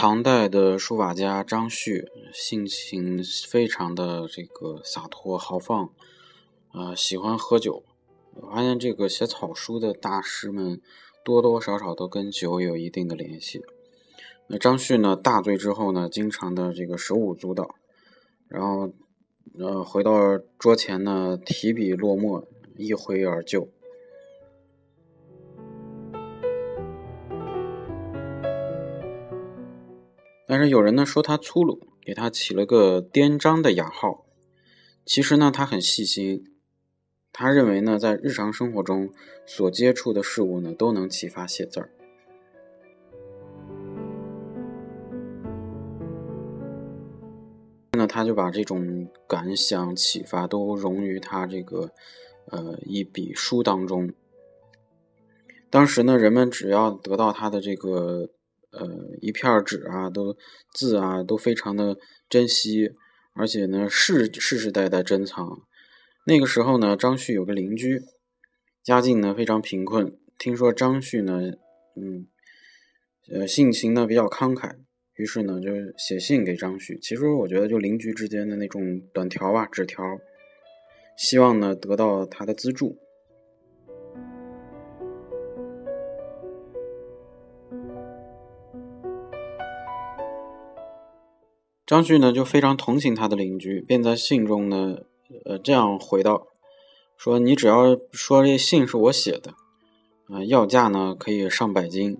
[0.00, 5.90] 唐代的书法家张旭，性情非常的这个洒脱豪放，
[6.70, 7.82] 啊，喜欢喝酒。
[8.34, 10.80] 我发现这个写草书的大师们，
[11.24, 13.64] 多多少少都跟酒有一定的联系。
[14.46, 17.74] 那张旭呢，大醉之后呢，经常的这个手舞足蹈，
[18.46, 18.92] 然后，
[19.58, 22.46] 呃，回到桌前呢，提笔落墨，
[22.76, 23.68] 一挥而就。
[30.50, 34.24] 但是有人呢说他粗鲁，给他起了个颠章的雅号。
[35.04, 36.42] 其实呢，他很细心。
[37.34, 39.12] 他认为呢，在日常生活中
[39.44, 41.90] 所接触的事物呢，都能启发写字儿。
[47.92, 51.90] 那他就把这种感想启发都融于他这个
[52.46, 54.10] 呃一笔书当中。
[55.68, 58.30] 当时呢，人们只要得到他的这个。
[58.70, 58.86] 呃，
[59.20, 60.36] 一片纸啊，都
[60.74, 61.96] 字啊，都非常的
[62.28, 62.90] 珍惜，
[63.34, 65.62] 而且呢，世世世代代珍藏。
[66.26, 68.02] 那个时候呢，张旭有个邻居，
[68.82, 70.18] 家境呢非常贫困。
[70.38, 71.40] 听说张旭呢，
[71.96, 72.26] 嗯，
[73.32, 74.76] 呃，性情呢比较慷慨，
[75.14, 76.98] 于是呢就写信给张旭。
[77.00, 80.04] 其实我觉得，就邻居之间的那种短条吧，纸条，
[81.16, 82.98] 希望呢得到他的资助。
[91.88, 94.98] 张旭呢就非常同情他的邻居，便在信中呢，
[95.46, 96.48] 呃，这样回道
[97.16, 99.54] ：“说你只要说这信是我写的，
[100.28, 102.18] 啊，要价呢可以上百金。”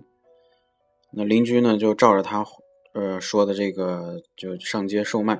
[1.13, 2.47] 那邻居呢就照着他
[2.95, 5.39] 呃说的这个，就上街售卖，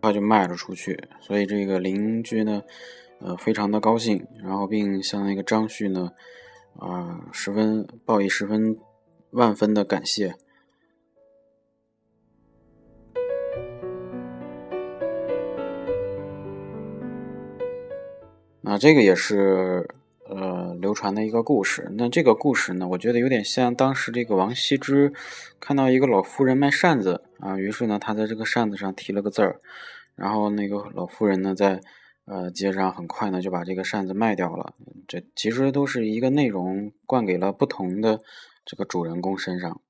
[0.00, 1.08] 他就卖了出去。
[1.20, 2.62] 所以这个邻居呢，
[3.18, 6.12] 呃，非常的高兴，然后并向那个张旭呢。
[6.78, 8.78] 啊，十分报以十分
[9.32, 10.34] 万分的感谢。
[18.60, 19.88] 那这个也是
[20.28, 21.90] 呃流传的一个故事。
[21.96, 25.12] 那这个故事呢，我觉得有点像当时这个王羲之
[25.58, 29.60] 看到一个老妇人卖扇子啊，于是呢他在这个扇子上提了个字儿，
[30.14, 31.80] 然后那个老妇人呢在。
[32.28, 34.74] 呃，街上很快呢就把这个扇子卖掉了。
[35.06, 38.20] 这其实都是一个内容灌给了不同的
[38.66, 39.80] 这个主人公身上。